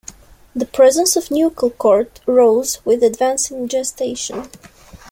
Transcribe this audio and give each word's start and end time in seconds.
The 0.55 0.65
presence 0.65 1.15
of 1.15 1.25
nuchal 1.29 1.77
cord 1.77 2.21
rose 2.25 2.83
with 2.83 3.03
advancing 3.03 3.67
gestation. 3.67 4.49